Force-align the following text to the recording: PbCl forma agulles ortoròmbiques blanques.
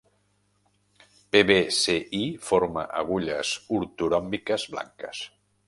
PbCl 1.35 2.23
forma 2.47 2.87
agulles 3.03 3.53
ortoròmbiques 3.81 4.69
blanques. 4.77 5.25